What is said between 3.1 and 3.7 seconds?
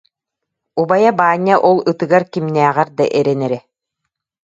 эрэнэрэ